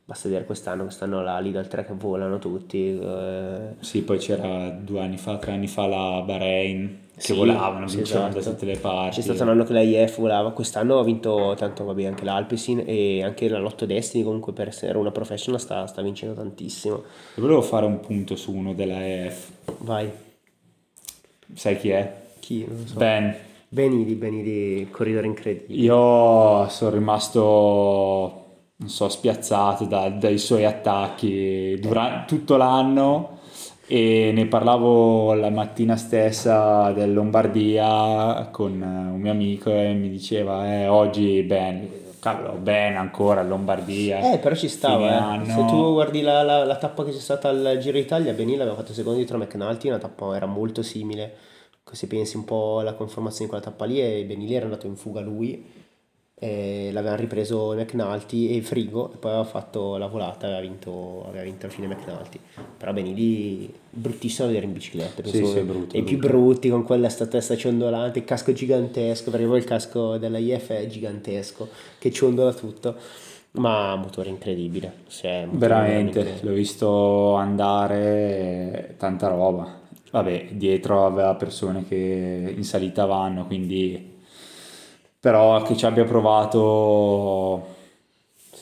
[0.06, 5.00] basta vedere quest'anno, quest'anno la Lidl 3 che volano tutti, eh, Sì, poi c'era due
[5.00, 8.44] anni fa, tre anni fa la Bahrain che Sì, volavano, sì, vincevano esatto.
[8.44, 9.16] da tutte le parti.
[9.16, 12.82] C'è stato un anno che la IF volava, quest'anno ha vinto tanto vabbè anche l'Alpecin
[12.84, 16.94] e anche la Lotto Destiny comunque per essere una professional sta, sta vincendo tantissimo.
[16.96, 19.50] Io volevo fare un punto su uno della EF.
[19.78, 20.10] Vai,
[21.54, 22.22] Sai chi è?
[22.40, 22.64] chi?
[22.66, 22.94] Non lo so.
[22.98, 23.34] Ben,
[23.74, 25.80] Benidi, Benidi, corridore incredibile.
[25.80, 28.44] Io sono rimasto
[28.76, 33.40] non so, spiazzato da, dai suoi attacchi durante tutto l'anno
[33.88, 40.72] e ne parlavo la mattina stessa del Lombardia con un mio amico e mi diceva
[40.72, 45.44] eh, oggi bene cavolo bene ancora Lombardia eh però ci stava eh.
[45.44, 48.76] se tu guardi la, la, la, tappa che c'è stata al Giro d'Italia Benilla aveva
[48.76, 51.52] fatto secondo dietro McNulty una tappa era molto simile
[51.92, 54.96] se pensi un po' alla conformazione di quella tappa lì e Benilli era andato in
[54.96, 55.82] fuga lui
[56.36, 61.44] e l'avevano ripreso McNulty e Frigo e poi aveva fatto la volata aveva vinto, aveva
[61.44, 62.40] vinto alla fine McNulty.
[62.76, 66.82] Però Benilli bruttissimo da vedere in bicicletta penso sì, sì, brutto, i più brutti con
[66.82, 71.68] quella testa ciondolante il casco gigantesco perché poi il casco della IF è gigantesco
[71.98, 72.96] che ciondola tutto.
[73.56, 79.82] Ma motore incredibile cioè, motore veramente, veramente l'ho visto andare tanta roba
[80.14, 84.12] vabbè dietro aveva persone che in salita vanno quindi
[85.18, 87.72] però che ci abbia provato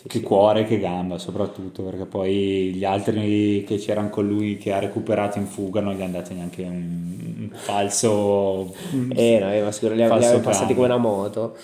[0.07, 4.79] che cuore che gamba soprattutto perché poi gli altri che c'erano con lui che ha
[4.79, 8.73] recuperato in fuga non gli hanno dato neanche un, falso
[9.15, 11.55] eh no, eh, ma sicuro li, li passati come una moto.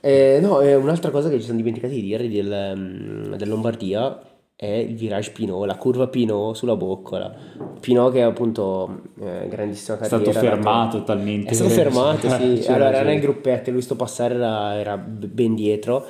[0.00, 4.20] Eh, no, eh, un'altra cosa che ci siamo dimenticati di dire del, mm, del Lombardia
[4.60, 7.32] è il virage Pinot, la curva Pinot sulla boccola.
[7.78, 10.16] Pinot che è appunto eh, grandissima carriera.
[10.16, 11.04] È stato fermato dato...
[11.04, 11.50] talmente.
[11.50, 12.66] È stato fermato, sì.
[12.66, 16.04] allora era nel gruppetto, lui sto passare era, era ben dietro,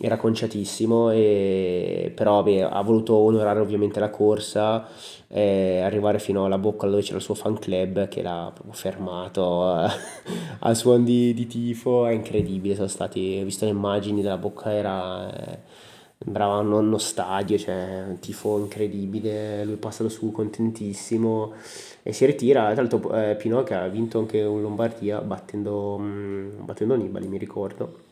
[0.00, 2.10] era conciatissimo, e...
[2.14, 4.88] però beh, ha voluto onorare ovviamente la corsa,
[5.28, 9.84] e arrivare fino alla boccola dove c'era il suo fan club che l'ha proprio fermato
[9.84, 9.88] eh,
[10.60, 14.72] al suon di, di tifo, è incredibile, sono stati, ho visto le immagini della bocca,
[14.72, 15.30] era...
[15.36, 15.88] Eh,
[16.22, 21.54] sembrava un nonno stadio, cioè un tifo incredibile, lui passa su contentissimo
[22.02, 26.04] e si ritira, tra l'altro eh, Pinot che ha vinto anche un Lombardia battendo, mh,
[26.04, 28.09] mm, battendo Nibali, mi ricordo.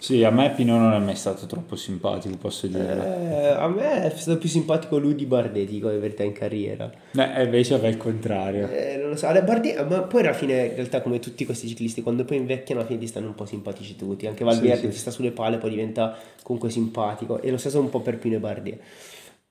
[0.00, 3.32] Sì, a me Pino non è mai stato troppo simpatico, posso dire.
[3.32, 6.90] Eh, a me è stato più simpatico lui di Bardet, dico la verità, in carriera.
[7.14, 8.66] Eh, invece a me il contrario.
[8.70, 12.00] Eh, non lo so, Bardet, ma poi alla fine, in realtà, come tutti questi ciclisti,
[12.00, 14.26] quando poi invecchiano, alla fine ti stanno un po' simpatici tutti.
[14.26, 14.92] Anche Valverde sì, sì.
[14.92, 17.42] ti sta sulle palle, poi diventa comunque simpatico.
[17.42, 18.78] E lo stesso un po' per Pino e Bardet.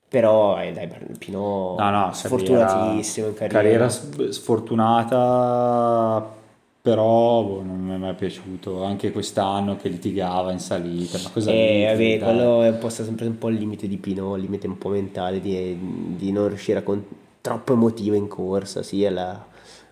[0.08, 3.86] Però, eh, dai, Pino no, no, sfortunatissimo in carriera.
[3.86, 6.38] Carriera sfortunata
[6.82, 8.82] però boh, non mi è mai piaciuto.
[8.82, 13.26] Anche quest'anno che litigava in salita ma cosa eh, vabbè, quello è un po' sempre
[13.26, 15.76] un po' il limite di Pino il limite un po' mentale di,
[16.16, 17.04] di non riuscire a con
[17.40, 19.46] troppo emotivo in corsa sì alla,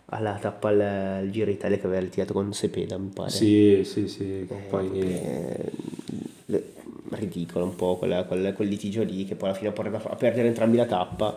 [0.07, 3.31] alla tappa al, al Giro Italia che aveva litigato con Sepeda mi pare.
[3.31, 5.73] Sì sì sì eh, poi eh,
[7.11, 10.49] ridicolo un po' quella, quel, quel litigio lì che poi alla fine porta a perdere
[10.49, 11.37] entrambi la tappa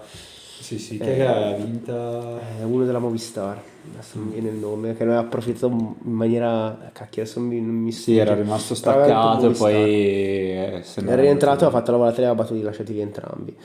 [0.62, 2.40] sì, sì, che eh, ha vinta?
[2.60, 3.62] Eh, uno della Movistar,
[3.94, 6.92] adesso non mi viene il nome, che ne ha approfittato in maniera...
[6.94, 9.74] cacchio, adesso mi, non mi Sì, era rimasto staccato e poi...
[9.74, 13.56] Eh, è rientrato, ha fatto la volata e ha battuti lasciati lì entrambi.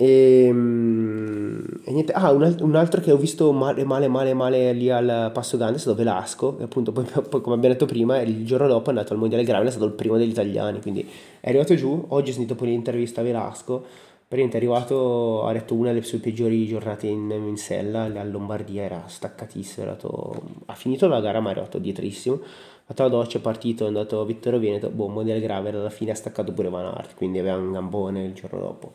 [0.00, 4.72] E, ehm, e niente, ah, un, un, altro che ho visto male, male, male, male
[4.72, 8.20] lì al Passo Grande è stato Velasco, e appunto poi, poi, come abbiamo detto prima,
[8.20, 11.04] il giorno dopo è andato al Mondiale Gravel, è stato il primo degli italiani, quindi
[11.40, 13.84] è arrivato giù, oggi ho sentito poi l'intervista a Velasco,
[14.28, 18.82] Praticamente è arrivato, ha detto una delle sue peggiori giornate in, in sella, a Lombardia
[18.82, 23.08] era staccatissimo, era andato, ha finito la gara ma è arrivato dietrissimo, ha fatto la
[23.08, 26.52] doccia, è partito, è andato a Vittorio Veneto, boh, mondiale grave, alla fine ha staccato
[26.52, 28.92] pure Van Aert, quindi aveva un gambone il giorno dopo.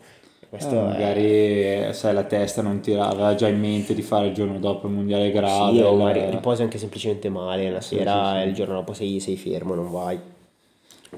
[0.50, 1.90] Questo eh, magari è...
[1.94, 4.94] sai, la testa non tirava, aveva già in mente di fare il giorno dopo il
[4.94, 5.78] mondiale grave.
[5.78, 8.48] Sì, o magari riposi anche semplicemente male, la sì, sera sì, sì.
[8.50, 10.20] il giorno dopo sei, sei fermo, non vai.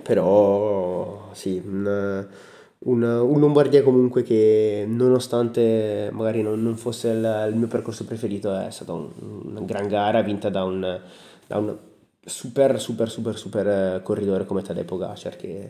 [0.02, 2.26] Però sì, un
[2.86, 8.56] un, un Lombardia comunque che nonostante magari non, non fosse il, il, mio percorso preferito
[8.56, 9.10] è stata un,
[9.46, 11.02] una gran gara vinta da un,
[11.48, 11.76] da un
[12.24, 15.70] super super super super corridore come Tadej Pogacar che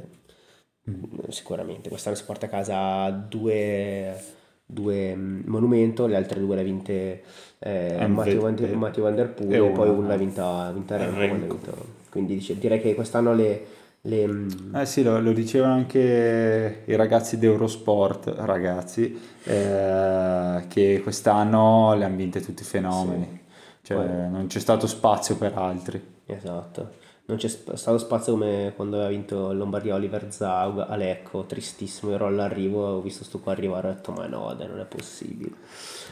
[0.89, 1.30] mm.
[1.30, 1.89] sicuramente.
[1.89, 4.21] Quest'anno si porta a casa due,
[4.65, 7.23] due monumento le altre due le ha vinte
[7.60, 12.38] eh, Matteo, Van, Matteo Van Der Poel e, poi una l'ha vinta, vinta Renko quindi
[12.58, 13.65] direi che quest'anno le
[14.05, 14.47] le...
[14.73, 22.15] Eh sì, lo, lo, dicevano anche i ragazzi d'Eurosport, ragazzi, eh, che quest'anno le hanno
[22.15, 23.87] vinte tutti i fenomeni, sì.
[23.87, 24.29] cioè Poi...
[24.29, 26.13] non c'è stato spazio per altri.
[26.27, 26.91] Esatto,
[27.25, 32.27] non c'è stato spazio come quando aveva vinto Lombardia Oliver Zaug a Lecco, tristissimo, ero
[32.27, 35.51] all'arrivo, ho visto sto qua arrivare e ho detto ma no, dai, non è possibile.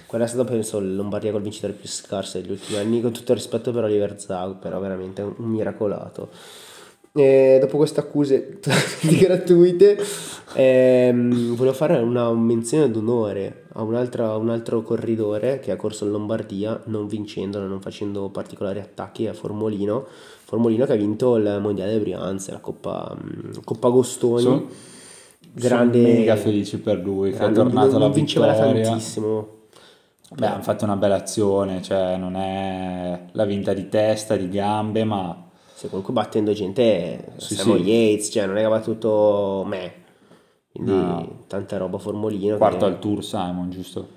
[0.08, 3.38] Quella è stata penso Lombardia col vincitore più scarso degli ultimi anni, con tutto il
[3.38, 6.29] rispetto per Oliver Zaug, però veramente un miracolato.
[7.15, 8.58] E dopo queste accuse
[9.06, 9.99] gratuite,
[10.56, 16.06] ehm, volevo fare una menzione d'onore a un altro, un altro corridore che ha corso
[16.06, 20.08] in Lombardia, non vincendo, non facendo particolari attacchi a Formolino.
[20.43, 23.15] Formolino che ha vinto il Mondiale di Brianza, la Coppa,
[23.63, 24.41] Coppa Agostoni.
[24.41, 24.67] Sono,
[25.52, 29.47] grande, sono mega felice per lui che è tornato non, alla non vinceva tantissimo.
[30.36, 35.04] Beh, hanno fatto una bella azione, cioè non è la vinta di testa, di gambe,
[35.04, 35.52] ma
[35.84, 37.82] se comunque battendo gente sì, Samo sì.
[37.82, 39.93] Yates, cioè non è che va tutto me.
[40.72, 41.43] Quindi no.
[41.48, 42.58] tanta roba formolino.
[42.58, 42.86] Quarto che...
[42.86, 44.08] al tour Simon, giusto?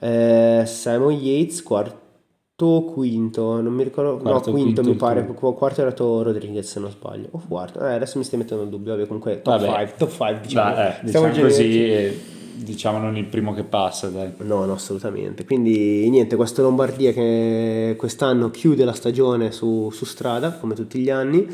[0.00, 5.54] Eh, Simon Yates, quarto quinto, non mi ricordo, quarto, no quinto, quinto mi pare, tour.
[5.54, 8.70] quarto era stato Rodriguez se non sbaglio, o quarto, eh, adesso mi stai mettendo in
[8.70, 13.26] dubbio, vabbè comunque top 5, top 5 diciamo, Beh, eh, diciamo così diciamo non il
[13.26, 14.32] primo che passa dai.
[14.38, 15.44] No, no, assolutamente.
[15.44, 21.10] Quindi niente, questo Lombardia che quest'anno chiude la stagione su, su strada, come tutti gli
[21.10, 21.46] anni.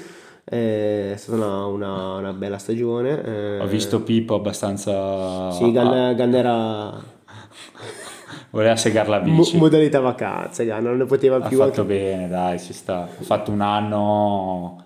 [0.44, 3.22] È stata una, una, una bella stagione.
[3.24, 3.60] Eh...
[3.60, 5.50] Ho visto Pippo abbastanza...
[5.52, 7.02] Sì, Ganna, Ganna era...
[8.50, 9.54] Voleva segare la bici.
[9.56, 11.60] Mo- modalità vacanza, non ne poteva più.
[11.60, 11.94] Ha fatto anche...
[11.94, 13.02] bene, dai, ci sta.
[13.02, 14.84] Ha fatto un anno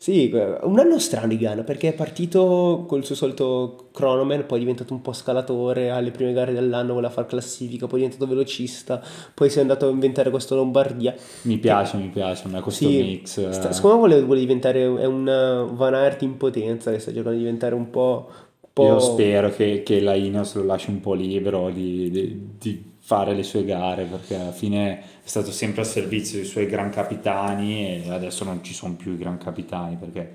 [0.00, 4.60] sì, un anno strano di Ghana perché è partito col suo solito cronoman, poi è
[4.60, 9.02] diventato un po' scalatore, alle prime gare dell'anno voleva fare classifica, poi è diventato velocista,
[9.34, 11.12] poi si è andato a inventare questo Lombardia.
[11.42, 12.04] Mi piace, che...
[12.04, 13.50] mi piace, a me questo sì, mix.
[13.50, 17.36] Sta, secondo me vuole, vuole, diventare, è un Van Aert in potenza che sta cercando
[17.36, 18.28] di diventare un po'...
[18.60, 18.84] Un po'...
[18.84, 23.32] Io spero che, che la Ineos lo lasci un po' libero di, di, di fare
[23.32, 28.04] le sue gare perché alla fine è stato sempre al servizio dei suoi gran capitani
[28.04, 30.34] e adesso non ci sono più i gran capitani perché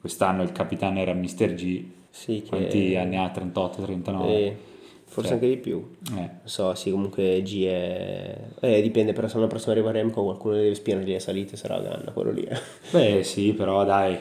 [0.00, 1.52] quest'anno il capitano era Mr.
[1.52, 2.96] G sì, quanti che...
[2.96, 3.28] anni ha?
[3.28, 4.56] 38, 39 eh,
[5.04, 6.14] forse cioè, anche di più eh.
[6.14, 10.54] non so sì comunque G è eh, dipende però se l'anno prossimo arriva Remco qualcuno
[10.54, 12.48] deve spianare le salite sarà Ganna quello lì
[12.90, 14.16] beh sì però dai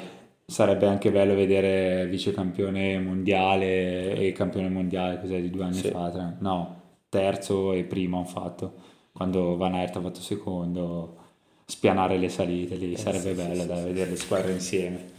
[0.45, 5.87] sarebbe anche bello vedere vice campione mondiale e campione mondiale cos'è di due anni sì.
[5.87, 6.81] fa no
[7.13, 8.73] terzo e primo hanno fatto,
[9.11, 11.17] quando Van Aert ha fatto secondo,
[11.63, 13.83] spianare le salite lì, eh, sarebbe sì, bello sì, da sì.
[13.83, 15.11] vedere le squadre insieme.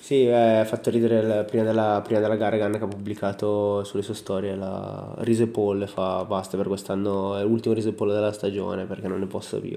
[0.00, 3.84] Sì, eh, ha fatto ridere il, prima, della, prima della gara Ganna che ha pubblicato
[3.84, 8.32] sulle sue storie la Rise Paul fa basta per quest'anno è l'ultimo Rise Paul della
[8.32, 9.76] stagione perché non ne posso più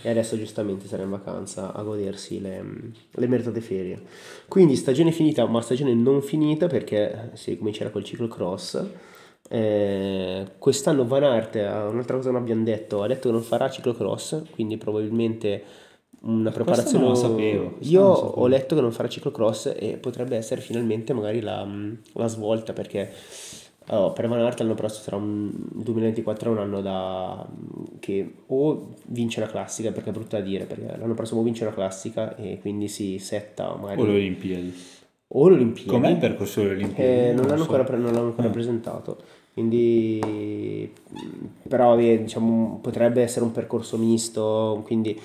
[0.00, 2.64] e adesso giustamente sarà in vacanza a godersi le,
[3.10, 4.00] le meritate ferie
[4.48, 8.82] quindi stagione finita ma stagione non finita perché si comincerà col ciclo cross
[9.54, 13.68] eh, quest'anno Van Aert, un'altra cosa che non abbiamo detto, ha detto che non farà
[13.68, 15.62] ciclocross, quindi probabilmente
[16.22, 17.04] una preparazione...
[17.04, 17.74] Non lo sapevo.
[17.80, 18.32] Io non sapevo.
[18.40, 21.68] ho letto che non farà ciclocross e potrebbe essere finalmente magari la,
[22.14, 23.12] la svolta perché
[23.88, 27.46] allora, per Van Aert l'anno prossimo sarà un 2024 è un anno da
[27.98, 31.74] che o vince la classica perché è brutta da dire perché l'anno prossimo vince la
[31.74, 34.74] classica e quindi si setta magari o le Olimpiadi
[35.34, 35.90] o le Olimpiadi.
[35.90, 37.10] Com'è il percorso delle Olimpiadi?
[37.10, 37.74] Eh, non, l'hanno so.
[37.74, 38.50] ancora, non, l'hanno ancora, eh.
[38.50, 39.18] presentato.
[39.52, 40.92] Quindi,
[41.68, 44.82] però diciamo, potrebbe essere un percorso misto.
[44.84, 45.20] Quindi,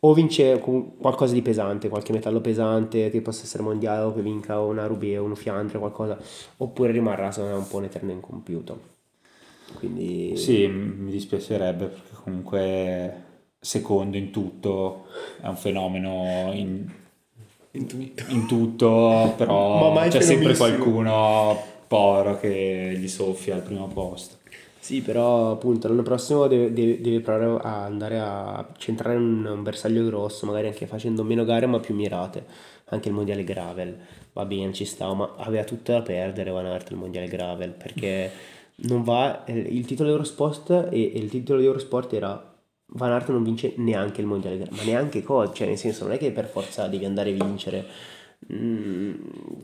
[0.00, 4.60] o vince qualcosa di pesante, qualche metallo pesante che possa essere mondiale o che vinca
[4.60, 6.18] una Rubia, un Fiandre, qualcosa,
[6.58, 8.80] oppure rimarrà secondo me un po' un eterno incompiuto.
[9.74, 10.36] Quindi...
[10.36, 13.22] Sì, mi dispiacerebbe perché comunque
[13.60, 15.06] secondo in tutto
[15.40, 16.86] è un fenomeno in
[17.72, 24.36] in tutto, in tutto però c'è sempre qualcuno povero che gli soffia al primo posto.
[24.78, 29.62] Sì, però appunto l'anno prossimo deve, deve, deve provare a andare a centrare un, un,
[29.62, 32.44] bersaglio grosso, magari anche facendo meno gare ma più mirate.
[32.90, 33.98] Anche il mondiale gravel
[34.32, 38.30] va bene, ci sta, ma aveva tutto da perdere Van Aert il mondiale gravel perché
[38.76, 39.44] non va.
[39.44, 42.56] Eh, il titolo Eurosport e, e il titolo di Eurosport era
[42.92, 46.18] Van Aert non vince neanche il mondiale, ma neanche cosa, cioè nel senso non è
[46.18, 47.84] che per forza devi andare a vincere.
[48.50, 49.14] Mm,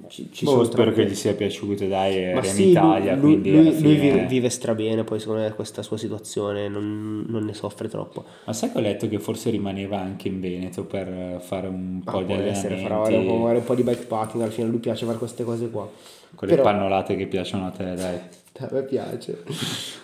[0.08, 3.14] ci, ci boh, spero che gli sia piaciuto, dai, era sì, in Italia.
[3.14, 3.80] Lui, lui, fine...
[3.80, 8.24] lui vive, vive strabene, poi secondo me questa sua situazione non, non, ne soffre troppo.
[8.44, 12.18] Ma sai che ho letto che forse rimaneva anche in Veneto per fare un po'
[12.18, 12.82] ah, di allenamenti?
[12.82, 15.88] Farà un po' di bikepacking, alla fine lui piace fare queste cose qua.
[16.34, 16.64] Quelle Però...
[16.64, 18.18] pannolate che piacciono a te, dai.
[18.56, 19.42] A me piace.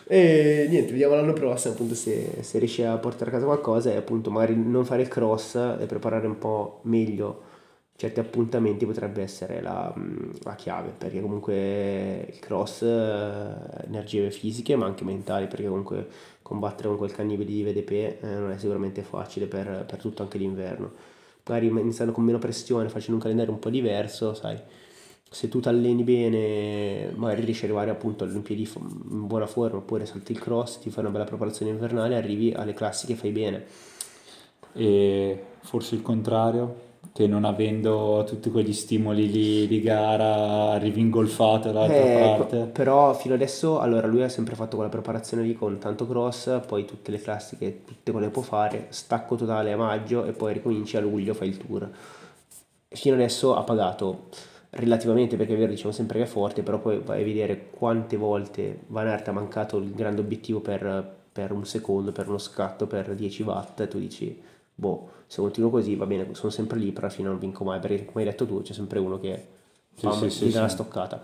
[0.09, 3.97] e niente, vediamo l'anno prossimo appunto se, se riesce a portare a casa qualcosa e
[3.97, 7.49] appunto magari non fare il cross e preparare un po' meglio
[8.01, 9.93] certi appuntamenti potrebbe essere la,
[10.43, 16.09] la chiave perché comunque il cross energie fisiche ma anche mentali perché comunque
[16.41, 20.39] combattere con quel cannibale di VDP eh, non è sicuramente facile per, per tutto anche
[20.39, 20.93] l'inverno
[21.45, 24.59] magari iniziando con meno pressione facendo un calendario un po' diverso sai
[25.33, 28.69] se tu ti alleni bene, magari riesci ad arrivare appunto alle Olimpiadi
[29.11, 32.75] in buona forma, oppure salti il cross, ti fai una bella preparazione invernale, arrivi alle
[32.75, 33.65] classiche e fai bene.
[34.73, 41.71] E forse il contrario, che non avendo tutti quegli stimoli lì di gara arrivi ingolfato
[41.71, 42.57] dall'altra Eh, parte.
[42.67, 46.61] p- però fino adesso, allora lui ha sempre fatto quella preparazione lì con tanto cross,
[46.67, 50.53] poi tutte le classiche, tutte quelle che può fare, stacco totale a maggio e poi
[50.53, 51.91] ricominci a luglio, fai il tour.
[52.93, 54.29] Fino adesso ha pagato
[54.71, 58.17] relativamente, perché è vero, diciamo sempre che è forte, però poi vai a vedere quante
[58.17, 62.87] volte Van Aert ha mancato il grande obiettivo per, per un secondo, per uno scatto,
[62.87, 64.41] per 10 watt, e tu dici,
[64.81, 67.79] boh, se continuo così va bene, sono sempre lì, però alla fine non vinco mai,
[67.81, 69.47] perché come hai detto tu c'è sempre uno che
[69.97, 71.23] Sì, fa sì, gli sì, dà la stoccata.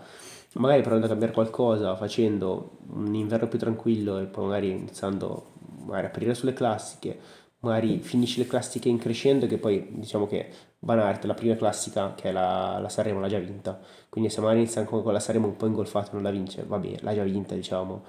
[0.53, 5.53] Magari provando a cambiare qualcosa, facendo un inverno più tranquillo e poi magari iniziando
[5.85, 7.19] magari a aprire sulle classiche,
[7.59, 10.49] magari finisci le classiche in crescendo che poi diciamo che
[10.79, 13.79] Van Aert la prima classica che è la, la Sanremo l'ha già vinta,
[14.09, 16.63] quindi se magari inizia anche con la Sanremo un po' ingolfato e non la vince,
[16.63, 18.03] vabbè, l'ha già vinta diciamo.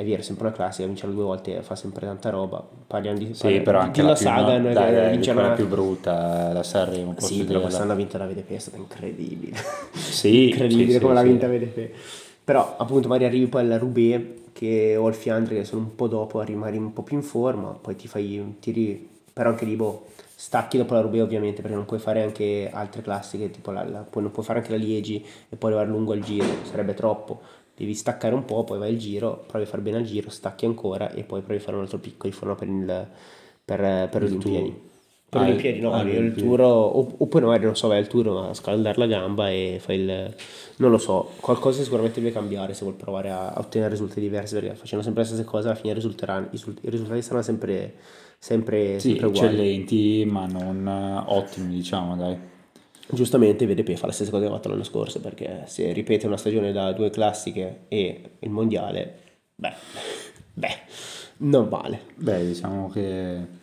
[0.00, 2.66] È vero, è sempre una classica, vincerla due volte fa sempre tanta roba.
[2.86, 4.72] Parliamo di, Sì, parliamo però anche di la la più, saga, no?
[4.72, 8.26] Dai, dai, vince quella una- più brutta, la Sanremo, Sì, però quest'anno ha vinto la
[8.26, 9.56] VDP, è stata incredibile.
[9.92, 11.28] Sì, incredibile sì, come sì, l'ha sì.
[11.28, 11.90] vinta VDP.
[12.44, 14.22] Però appunto magari arrivi poi alla Roubaix
[14.52, 17.68] che o al Fiandre che sono un po' dopo, magari un po' più in forma,
[17.80, 21.84] poi ti fai tiri, però anche lì boh, stacchi dopo la Roubaix ovviamente perché non
[21.84, 25.56] puoi fare anche altre classiche, tipo la, la- non puoi fare anche la Liegi e
[25.56, 27.40] poi arrivare lungo al giro, sarebbe troppo.
[27.80, 30.66] Devi staccare un po', poi vai al giro, provi a fare bene al giro, stacchi
[30.66, 33.08] ancora e poi provi a fare un altro picco di forma per, il,
[33.64, 34.72] per, per le Il Olimpiadi.
[35.30, 36.36] Per Ah, le Olimpiadi no, ah, il le Olimpiadi.
[36.36, 39.96] tour o- oppure magari non so, vai al tour a scaldare la gamba e fai
[40.00, 40.34] il...
[40.78, 44.54] non lo so, qualcosa sicuramente deve cambiare se vuol provare a, a ottenere risultati diversi
[44.54, 47.94] perché facendo sempre la stessa cosa alla fine risulteranno, i risultati, i risultati saranno sempre,
[48.38, 49.64] sempre, Sì, sempre uguali.
[49.64, 52.38] eccellenti, ma non eh, ottimi, diciamo, dai.
[53.12, 56.36] Giustamente VDP fa la stessa cosa che ha fatto l'anno scorso perché se ripete una
[56.36, 59.18] stagione da due classiche e il mondiale,
[59.54, 59.74] beh,
[60.54, 60.78] beh,
[61.38, 62.00] non vale.
[62.16, 63.58] Beh, diciamo che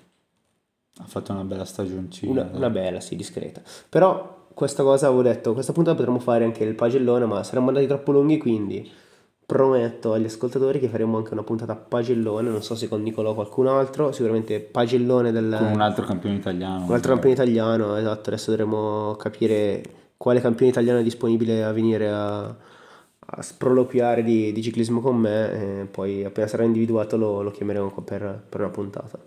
[1.00, 2.32] ha fatto una bella stagioncina.
[2.32, 3.62] Una, una bella, sì, discreta.
[3.90, 7.86] Però questa cosa avevo detto, questa puntata potremmo fare anche il pagellone, ma saremmo andati
[7.86, 8.90] troppo lunghi, quindi
[9.48, 13.30] prometto agli ascoltatori che faremo anche una puntata a pagellone, non so se con Nicolò
[13.30, 15.56] o qualcun altro, sicuramente pagellone del...
[15.58, 16.84] Con un altro campione italiano.
[16.86, 19.82] un altro campione italiano, esatto, adesso dovremo capire
[20.18, 25.82] quale campione italiano è disponibile a venire a, a sproloquiare di, di ciclismo con me
[25.82, 29.18] e poi appena sarà individuato lo, lo chiameremo qua per, per una puntata.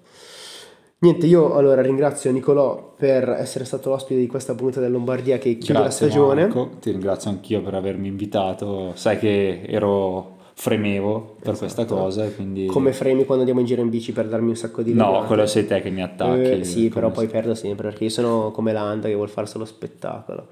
[1.03, 5.57] Niente, io allora ringrazio Nicolò per essere stato l'ospite di questa puntata del Lombardia che
[5.57, 6.43] chiude Grazie la stagione.
[6.43, 8.93] Marco, ti ringrazio anch'io per avermi invitato.
[8.95, 12.65] Sai che ero fremevo per questa cosa quindi...
[12.65, 12.75] Esatto.
[12.75, 15.47] Come fremi quando andiamo in giro in bici per darmi un sacco di No, quello
[15.47, 16.51] sei te che mi attacchi.
[16.51, 19.65] Eh, sì, però poi perdo sempre perché io sono come Landa che vuol fare solo
[19.65, 20.49] spettacolo.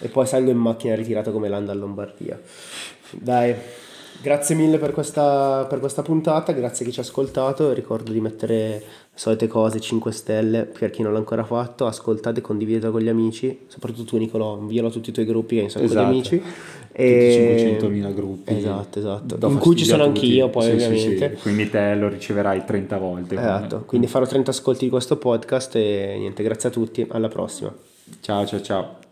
[0.00, 2.38] E poi salgo in macchina ritirato come Landa a Lombardia.
[3.12, 3.54] Dai,
[4.20, 7.72] grazie mille per questa, per questa puntata, grazie a chi ci ha ascoltato.
[7.72, 8.82] Ricordo di mettere
[9.16, 11.86] solite cose 5 stelle per chi non l'ha ancora fatto.
[11.86, 15.60] Ascoltate, condividete con gli amici, soprattutto tu Nicolò, invialo a tutti i tuoi gruppi che
[15.60, 16.04] hai un sacco Esatto.
[16.04, 16.38] di amici.
[16.38, 18.54] Tutti 500.000 gruppi.
[18.56, 19.36] Esatto, esatto.
[19.36, 21.34] Do In cui ci sono anch'io, poi Sì, sì, ovviamente.
[21.36, 21.42] sì.
[21.42, 23.34] Quindi te lo riceverai 30 volte.
[23.34, 27.74] Esatto, quindi farò 30 ascolti di questo podcast e niente, grazie a tutti, alla prossima.
[28.20, 29.05] Ciao, ciao, ciao.